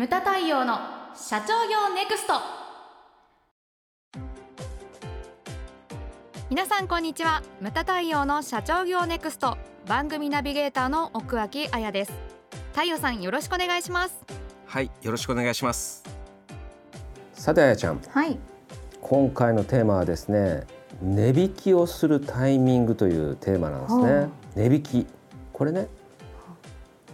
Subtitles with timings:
[0.00, 0.78] ムタ太陽の
[1.14, 2.32] 社長業ネクスト。
[6.48, 7.42] 皆さんこんにちは。
[7.60, 9.58] ムタ太陽の社長業ネクスト。
[9.86, 12.12] 番組ナビゲーターの奥脇彩です。
[12.72, 14.14] 太陽さんよろしくお願いします。
[14.64, 16.02] はいよろしくお願いします。
[17.34, 18.00] さてあやちゃん。
[18.00, 18.38] はい。
[19.02, 20.64] 今回のテーマはですね
[21.02, 24.30] 値引きをするタイミングというテーマなんですね。
[24.56, 25.06] 値引き。
[25.52, 25.88] これね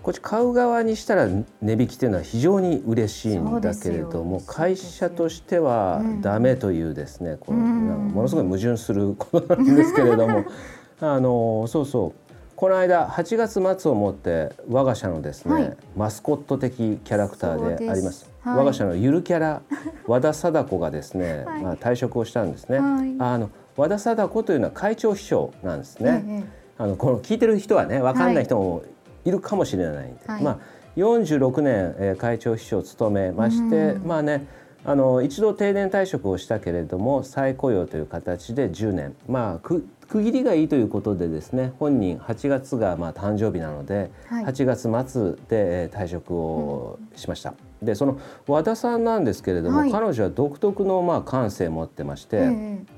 [0.07, 10.45] こっち買う側にしたら値引きというのは非常に嬉しいんだけれども会社としてはダメというですね、このものすごい矛盾することなんですけれども。
[11.01, 12.35] あのそうそう。
[12.55, 19.61] この間8月末をもって我が社のですね、はい、マスコット的キャラクターであります、はい、我が社のゆるキャラ
[20.07, 22.79] 和田貞子がですね、はい、まあ退職をしたんですね、
[23.19, 26.45] あの和田貞子というのは会長秘書なんですね、
[26.79, 28.83] あのこの聞いてる人はね分かんない人も
[29.27, 30.59] いるかもしれないんで、はい、まあ
[30.97, 34.47] 46年、えー、会長秘書を務めまして、まあね
[34.85, 39.17] あの一度定年退職をしたけれども再雇用という形で10年。
[39.29, 47.55] まあ区切りがいいということでですね本人8月がまあ誕生日なので、はい、8月末で退職をしました。
[47.83, 52.47] うん、でその和田さんなんですけれども、はい、彼女は独特のまあ感性を持ってまして、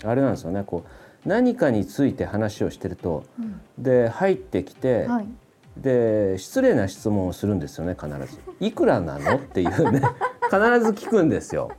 [0.05, 0.62] あれなんですよね。
[0.67, 0.84] こ
[1.24, 5.27] う何かについて話をしてると、うん、で入ってきて、はい
[5.82, 10.02] で失礼な質問をするんですよね必ず「いくらなの?」っていうね
[10.44, 11.70] 必ず聞くんですよ。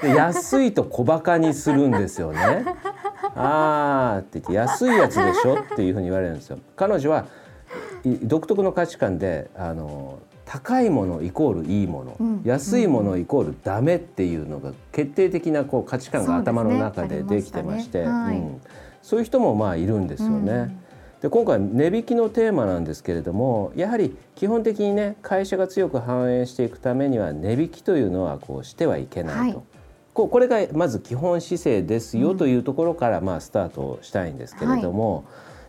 [0.00, 2.64] で安いと小バカにするんですよね。
[3.34, 6.58] あーって言って安いやつでしょっていうふうに言われるんですよ。
[6.76, 7.24] 彼女は
[8.22, 18.60] 独特の価値観であの高いものイコールいいもの、うん、安いものイコールダメっていうのが決定的なこう価値観が頭の中でできてまして、ねはい、うん、
[19.02, 20.52] そういう人もまあいるんですよね。
[20.52, 20.85] うん
[21.20, 29.66] で今回値引きのテーマなんですけれどもやはり基本的にね会社が強く反映していくためには値引きというのはこうしてはいけないと、はい、
[30.12, 35.22] ここれがまず基本姿勢ですよというところからまあスタートしたいんですけれども、は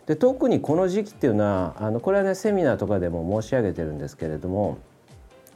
[0.04, 4.78] い、で特にこの時期っていうのはあのこれはねセミナーとかでも申し上げてるんですけれども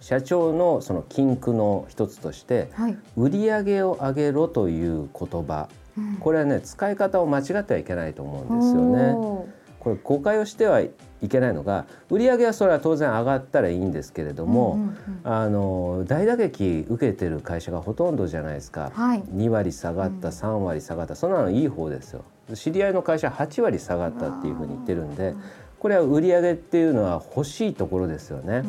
[0.01, 9.52] 社長のその禁句の一つとして、はい、売上を上げろという言葉、うん、これはね使い方を間違ってはいけないと思うんですよね。
[9.83, 10.93] これ誤解をしてはい
[11.29, 14.95] けないのが売上はそれは当然上がったらいいんですけれども、うんうんうん、
[15.25, 21.17] あの大打撃受けてる会社がほとんどじゃないですか、はい、2割下がった、うん、3割下がった。
[21.17, 22.25] そんなのいい方ですよ。
[22.55, 25.35] 知り合いの会社8割下がったっていうふうに言ってるんで
[25.81, 28.45] これは売上っていうのは欲しいところですよね。
[28.45, 28.67] うんうん。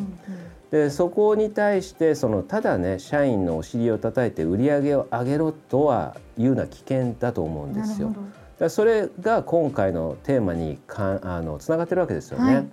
[0.72, 8.12] でそこに対してそのただね社員のお尻を叩いて売り上げを上げろとはいうのは危険だと思うんですよ。
[8.58, 12.54] だそれが今回のテーマにかあのつながってるわけですよね。
[12.54, 12.66] はい、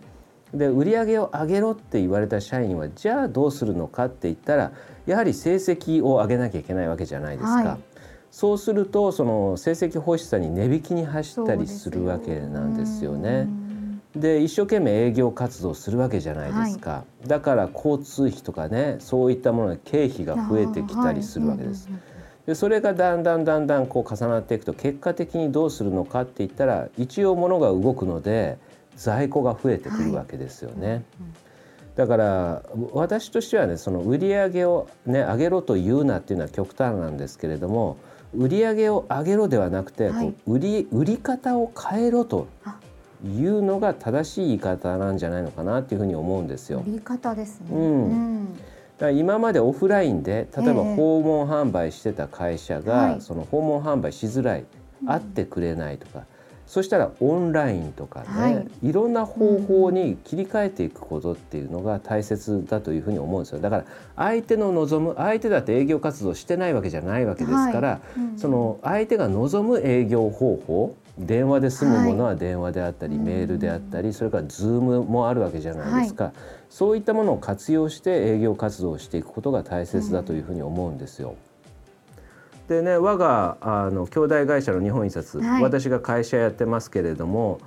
[0.54, 4.72] で売り上げを上げろって言われた社員はじゃあどうするのかって言ったら
[5.06, 7.54] やはり成績を上げなきゃいけないわけじゃないですか。
[7.54, 7.80] はい、
[8.30, 13.48] そうするとその成績欲しさに値引きに走ったりするわけなんですよね。
[14.16, 21.90] で一生懸命営業活動するわけじゃないですか、はい、だから交通費とかねそういったものの経費が増えてきたりするわけです。
[22.52, 28.58] でそれがだんだんだんだんこう重なっていくと結果的にどうするのかって言ったら一応物が動くので
[28.98, 30.88] 在庫が増えてくるわけですよね。
[30.88, 30.96] はい。
[30.96, 31.04] うん
[31.96, 32.64] だから
[32.94, 37.98] 私としてはねその売り上げをね上げろと言うなっていうのは極端なんですけれども
[38.34, 42.48] 売り上げを上げろではなくて、はい、こう売り売り方を変えろと
[43.26, 46.82] いうのが正しい言い方なんじゃないのかなっていうふうに思うんですよ。
[46.88, 48.60] 売り方ですね、うん、うん
[49.10, 54.66] 今までオフラインで例えば訪問販売してた会社が、その訪問販売しづらい、
[55.08, 56.26] 会ってくれないとか、
[56.72, 63.60] そしたらオンラインとかね、はい、いろんな方法に切り替えていくことっていうのが大切だというふうに思うんですよ。
[63.60, 63.86] だから
[64.16, 68.20] 相手の望む相手だって営業活動してないわけじゃないわけですから、はい。
[68.20, 70.96] うん、その相手が望む営業方法
[71.26, 76.34] 電話で済むものは電話であったり、はい、メールであったりそれから Zoom もあるわけじゃないですか、はい、
[76.70, 81.36] そういったものを活用して営業活動をしていくことが大切だというふうに思うんですよ。
[82.68, 87.60] でね我があの兄弟会社の日本印刷、はい、私が会社やってますけれども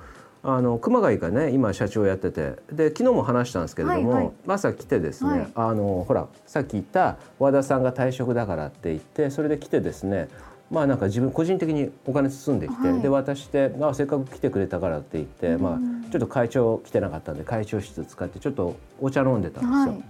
[0.42, 10.28] あの熊谷がね今社長やっててで昨日も話したんですけれども、はいはい、朝来てですね、はい、あのほらさっき言った和田さんが退職だからって言ってそれで来てですね
[10.74, 19.76] まあなんか自分個人的にお金包んできて、はい、で渡してあせっかく来てくれたからって言って、まあ、ちょっと会長来てなかったんで会長室使ってちょっとお茶飲んでたんですよ。
[19.76, 20.02] はい、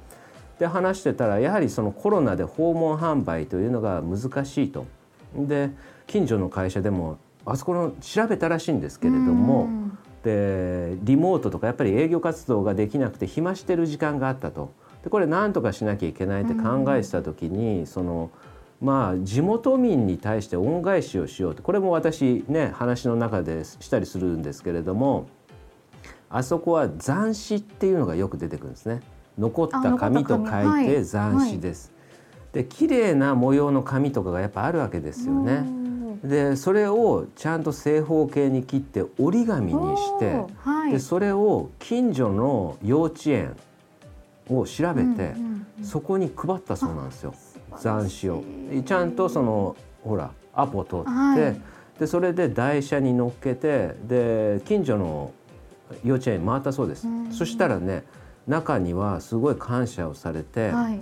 [0.58, 4.86] で話してたらやはりそのコロナで訪問販売というのが難しいと。
[5.36, 5.70] で
[6.06, 9.68] 近所の会社でもあそこの調べたらしいんですけれども
[10.22, 14.72] でリモートとかやっぱり営業活動ができなくて暇してる時間があったと。
[15.02, 18.30] でこれ何とかしなきゃいけないって考えてた時に、その
[18.84, 25.26] まあ地元民に対して恩返しをしようってこれも私ね話の中でしたりするんですけれども
[26.28, 29.00] あそこは残紙っていうのがよく出てくるんですね。
[29.38, 31.60] 残った紙と書いて残紙。
[31.60, 31.92] です。
[32.52, 35.64] で綺麗な模様の紙とかがやっぱあるわけですよね。
[36.22, 43.56] でそれをちゃんと正方形に切って折り紙にして、はい、でそれを近所の幼稚園
[44.48, 47.34] を調べて、うんうんうん、そこに配ったそうなんですよ
[47.78, 48.44] 残紙を。
[48.84, 51.60] ちゃんとそのほらアポ取って、はい、
[51.98, 55.32] でそれで台車に乗っけてで近所の
[56.04, 57.06] 幼稚園回ったそうです。
[57.30, 58.04] そしたらね
[58.46, 61.00] 中にはすごい感謝をされて、はい、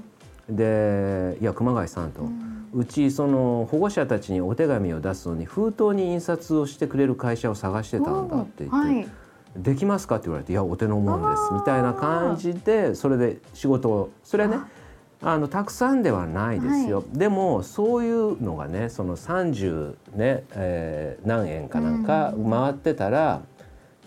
[0.49, 2.29] でいや熊谷さんと、
[2.73, 8.77] うちその保護者たちにお手紙を出すのに封筒に印刷をしてくれる会社を探してたんだって言って。
[8.77, 9.09] はい
[9.57, 14.57] できますか?」って言われて「いやお手の物です」みたいな感じでそれで仕事をそれはね
[15.23, 23.43] あのたくさんではないですよ、はい、でもそういうのがねその30ね、えー、何円かなんか回ってたら、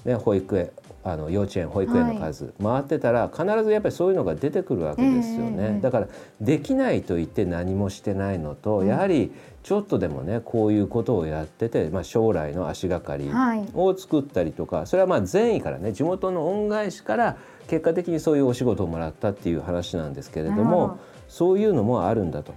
[0.03, 0.71] ね、保育園
[1.05, 6.07] あの幼稚園保育園の数、回ってたら必ずやっぱりそういうのが出てくるわけですよね、だから
[6.41, 9.31] できないと言って何もしてないのと、やはり
[9.61, 13.29] ちょっとでもねこういうことをやってて、まあ、将来の足がかり
[13.75, 22.53] を作ったりとか、それはまあ善意からね地元の恩返しから結果的にそういうお仕事をもらったっていう話なんですけれどもそういうのもあるんだと。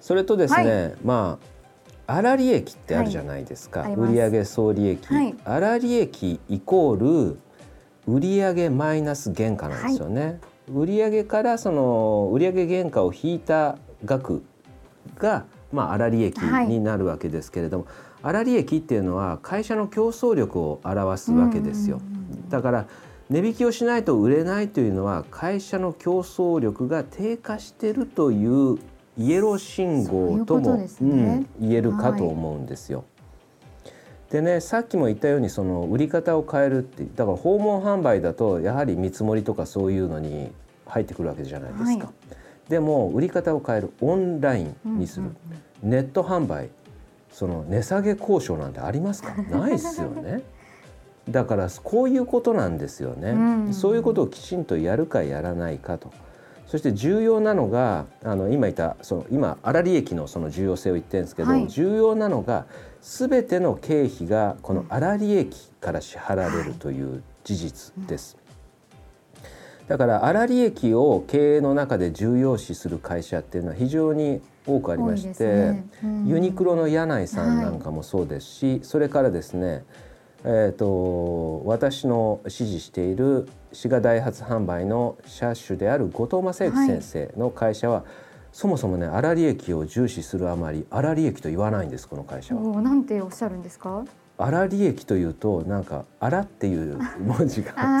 [0.00, 1.38] それとですね、はい、ま
[2.06, 7.38] あ粗利益ってあるじゃないですか、はい、売上総利益、はい、粗利益イコール
[8.06, 10.40] 売上マイナス原価なんですよね。
[10.72, 14.42] 売上からその売上原価を引いた額
[15.18, 17.86] がまあ粗利益になるわけですけれども、
[18.22, 22.00] 粗、はい、利益っていうのは会社の競争力を表すわけですよ。
[22.48, 22.86] だから
[23.30, 28.78] 値引きをしないと売れないというのは会社の競争力が低下してるという
[29.16, 32.98] イエロー信号とも、ね、うん、言えるかと思うんですよ。
[32.98, 33.06] はい
[34.30, 40.52] でねさっきも言ったようにその売り方を変えるってだから訪問販売だとやはり見積もりとかそういうのに
[40.86, 42.06] 入ってくるわけじゃないですか。
[42.06, 42.12] は
[42.68, 45.30] い、でも売り方を変えるオンラインにする、
[45.82, 46.70] ネット販売
[47.32, 49.34] その値下げ交渉なんてありますか？
[49.34, 50.42] ないですよね。
[51.30, 53.38] だからこういうことなんですよね、う
[53.70, 56.12] ん、そういうことをきちんとやるかやらないかと。
[56.66, 62.66] そして重要なのがあの今言ったその今粗利益のその重要性を言ってるんですけど、はい、重要なのが
[63.02, 68.36] 全ての経費がこの粗利益から支払われるという事実です。
[69.88, 75.88] だから粗利益を経営の中で重要視する会社っていうのは非常に多くありまして、ね。
[76.04, 79.82] うん、ユニクロの柳井さんなんかもそうですし、はい、それからですね
[80.44, 88.04] えーと、私の支持している滋賀ダイハツ販売の車種である後藤正幸先生の会社は、はい、
[88.52, 92.80] そもそもね粗利益を重視するあまり粗利益と言わないんですこの会社は。
[92.80, 94.04] なんておっしゃるんですか？
[94.38, 97.74] 粗利益というとなんか「粗」っていう文字が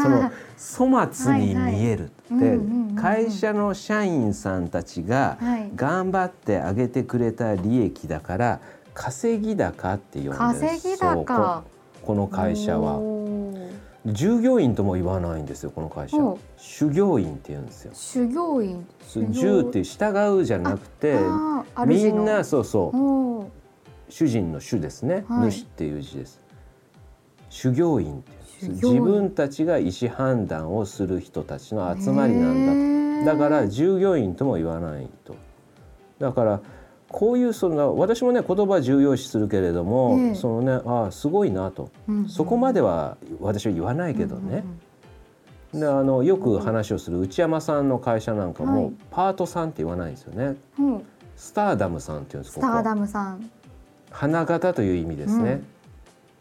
[0.58, 2.58] その粗末に見えるで
[2.96, 5.36] 会社の社員さんたちが
[5.76, 8.60] 頑張ってあげてくれた利益だから
[8.94, 11.62] 稼ぎ高って呼んでる稼ぎ高
[12.02, 13.00] この会社は。
[14.06, 16.16] 従業員とも言わないんですよこの会社。
[16.56, 17.90] 修行員って言うんですよ。
[17.94, 18.86] 修行員。
[19.30, 21.18] 従って従うじゃなくて
[21.86, 23.46] みんなそうそ
[24.08, 24.12] う。
[24.12, 26.40] 主人の主ですね、はい、主っていう字です。
[27.50, 28.32] 修行員って
[28.68, 33.38] 自分たちが意思判断をする人たちの集まりなんだと。
[33.38, 35.36] だから従業員とも言わないと。
[36.18, 36.60] だから
[37.10, 44.64] こういうその私もね言葉重要視するけれども、えー、そのねああすごいなと、うんうん、そこまでは私は言わないけどね、
[45.72, 53.50] うんうん、であのよく話をする内山さんの会社なんかも、はい、パートさんって言わないんですよね、うん、スターダムさんっていうんですスターダムさん。
[54.12, 55.62] 花形という意味ですね、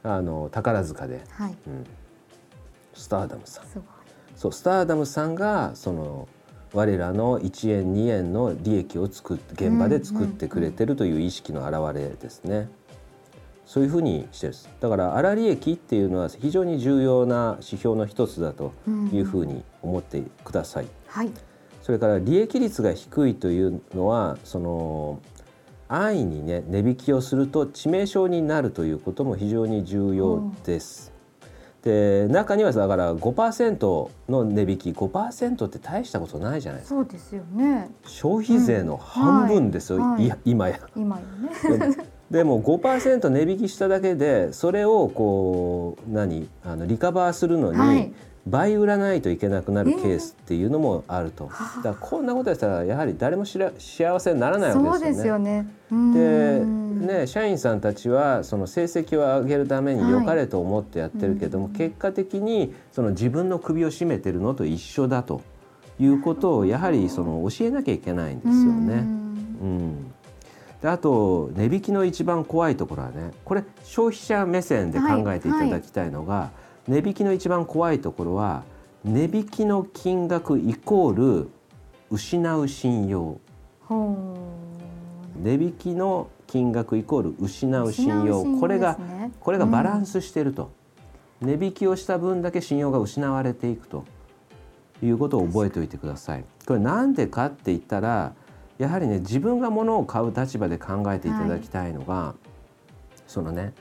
[0.03, 1.85] うん、あの宝塚で、はい、うん、
[2.93, 3.65] スターダムさん。
[4.35, 6.27] そうスターダムさんがその
[6.73, 12.69] 我らの1円2円の利益を作って現場で作ってくれてるという意識の表れですね。
[13.65, 18.73] そういうふうにしてるだから粗利益っていうのは非常に重要な指標の一つだと
[19.13, 20.87] いうふうに思ってください。
[21.05, 21.29] はい、
[21.83, 25.19] それから利益率が低いというのはその
[25.87, 31.08] 安易にね値引きをすると致命傷になるということも非常に重要です。
[31.83, 36.95] で中にはだから5%の値引き5%って大したことないじゃないですか。
[36.95, 37.89] そうですよね。
[38.05, 40.11] 消費税の半分ですよ、うん。
[40.15, 40.79] はい、今や。
[40.95, 41.95] 今やね。
[42.29, 46.47] でも5%値引きしただけでそれをこう何？
[46.63, 48.13] あのリカバーするのに、はい、
[48.47, 55.67] 倍売らないといけなくなるケースっていうのもあると、はあだからこんなことやったらやはり誰もしら幸せにならないわけですよね。
[55.89, 57.07] でうん。
[57.07, 65.41] ね、社員さんたちはその成績を上げるために良かれと思ってやってるけども、はい結果的にその自分の首を絞めてるのと一緒だと
[65.99, 68.93] いうことをやはりその教えなきゃいけないんですよね。
[69.61, 70.11] うん。
[70.81, 76.51] であと値引きの一番怖いところはねこれ消費者目線で考えていただきたいのが、
[76.89, 78.63] 値引きの一番怖いところは
[79.05, 81.49] 値引きの金額イコール
[82.09, 83.39] 失う信用。
[85.39, 88.15] 値引きの金額イコール失う信用。
[88.15, 88.97] 失う信用これが
[89.39, 90.71] これがバランスしていると、
[91.41, 94.03] 値引きをした分だけ信用が失われていくと。
[95.01, 96.43] いうことを覚えておいてください。
[96.67, 98.33] これなんでかって言ったら
[98.77, 102.35] やはりね自分が物を買う立場で考えていただきたいのが、
[103.25, 103.73] そのね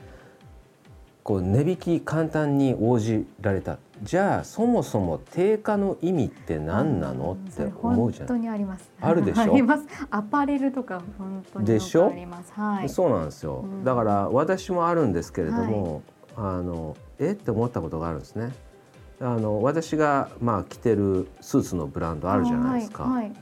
[1.29, 3.77] こう値引き簡単に応じられた。
[4.01, 7.33] じゃあそもそも定価の意味って何なの？
[7.33, 8.91] って思うじゃない本当にあります。
[8.99, 9.41] あるでしょ？
[9.43, 9.83] あります。
[10.09, 12.51] アパレルとか本当によでしょくあります。
[12.53, 12.89] はい。
[12.89, 13.83] そうなんですよ、うん。
[13.83, 16.01] だから私もあるんですけれども、
[16.35, 17.33] あのえ？
[17.33, 18.51] って思ったことがあるんですね。
[19.21, 23.33] あの私がまあ着てるスーツのブランドあるじゃないですか、はいはい。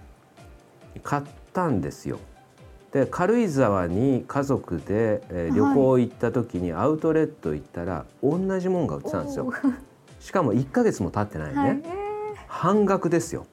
[1.03, 2.19] 買ったんですよ
[2.91, 9.51] で軽井沢に家族で、え旅行行った時にアウトレット行ったら同じもんが売ってたんですよ。
[10.19, 11.83] しかも1ヶ月も経ってないね、はい。
[12.47, 13.45] 半額ですよ。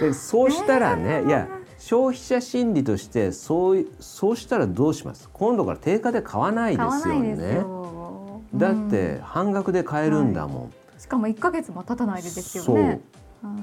[0.00, 5.28] でそうしたらね、いや消費者心理としてそういそうしたらどうします？
[5.32, 7.54] 今度から定価で買わないですよね。
[7.56, 8.40] よ。
[8.54, 12.76] だっうんて半額で買えるんだもん、しかも一ヶ月も経たないでですよそう。
[12.76, 13.00] ね。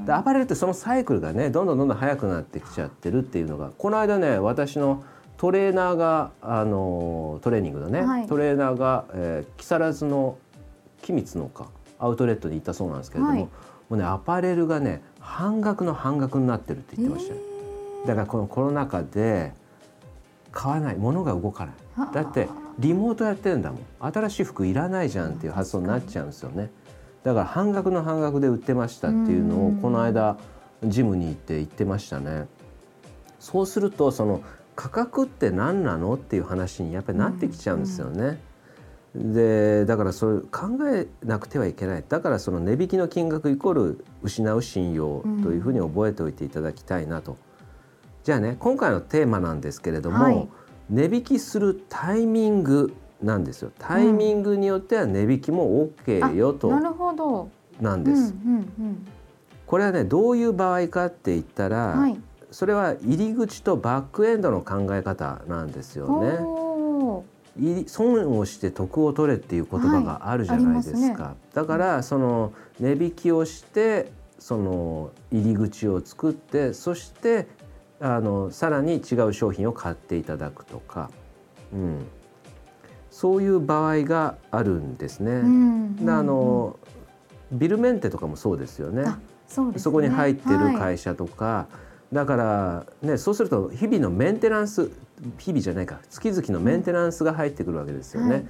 [0.05, 5.03] でアパレルってそのサイクルがねどんどんどんどん速くなってきちゃってるっていうのがこの間ね私の
[5.38, 8.27] トレーナーがあのトレーニングのね、はい。
[8.27, 10.38] トレーナーが、えー木更津の
[11.01, 11.67] 君津のか
[12.00, 13.41] アウトレットに行ったそうなんですけれども、はい。
[13.41, 13.50] も
[13.91, 17.39] うねアパレルがね半額の半額になってるって言ってましたよ、
[18.05, 19.53] えだからこのコロナ禍で
[20.51, 20.96] 買わない。
[20.96, 21.75] 物が動かない。
[21.98, 22.48] ーだって
[22.79, 23.82] リモートやってるんだもん。
[24.00, 26.72] 新しい服いらないじゃんっていう発想になっちゃうんですよね
[27.25, 29.77] だから半額の半額で売ってましたっていうのをうん。
[29.82, 30.38] この間
[30.84, 32.48] ジムに行って言ってましたね。
[33.39, 34.41] そうするとその
[34.75, 38.39] 価格って何なのっていう話にやっぱりなってきちゃうんですよね、
[39.15, 42.03] でだからそれ考えなくてはいけない。
[42.08, 47.38] だからその値引きの金額イコール失う信用というふうに覚えておいていただきたいなと、
[48.24, 50.48] じゃあね今回のテーマなんですけれども、はい。
[50.91, 52.94] 値引きするタイミング
[53.25, 53.72] なんですよ。
[53.79, 57.50] タイミングによっては値引きも OK よとなるほど。
[57.82, 58.34] なんです、
[59.65, 62.00] これはねどういう場合かって言ったら、うん。
[62.00, 62.20] はい。
[62.51, 66.38] それは入り口とバックエンドの考え方なんですよね。
[67.88, 77.48] 損をして得を取れっていう言葉があるじゃないですか、はいありまだからその値引きをしてその入り口を作ってそして
[78.00, 81.10] あのさらに違う商品を買っていただくとか、
[81.74, 82.05] うん、
[83.15, 85.31] そういう場合があるんですね。
[85.31, 86.77] うんであの
[87.50, 89.03] ビルメンテとかもそうですよね。
[89.07, 89.17] あ
[89.48, 91.67] そねそこに入ってるはい会社とか、
[92.12, 94.91] だからねそうすると日々のメンテナンス
[95.38, 98.34] 日々じゃないか月々のメンテナンスが入ってくるわけですよね。
[98.34, 98.45] はい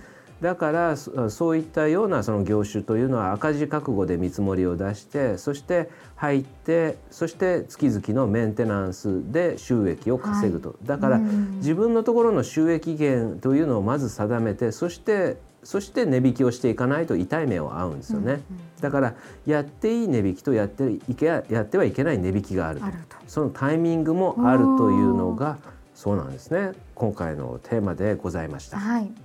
[0.46, 18.26] だからそそういったようなその業種というのは赤字覚悟で見積もりを出してそして入ってそして月々のメンテナンスで収益を稼ぐと、だからうん自分のところの収益源というのをまず定めてそしてそして値引きをしていかないと痛い目を合うんですよね。
[18.26, 18.42] うんうん
[18.82, 19.16] だから
[19.48, 23.18] やっていい値引きとやっていけやってはいけない値引きがあるとあると。
[23.26, 25.58] そのタイミングもあるというのが
[25.96, 28.78] そうなんですね今回のテーマでございました。
[28.78, 29.25] はい。